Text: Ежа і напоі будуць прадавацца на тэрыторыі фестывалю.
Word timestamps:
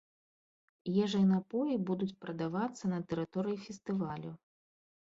Ежа 1.03 1.19
і 1.25 1.27
напоі 1.33 1.75
будуць 1.91 2.11
прадавацца 2.27 2.85
на 2.93 2.99
тэрыторыі 3.13 3.63
фестывалю. 3.69 4.31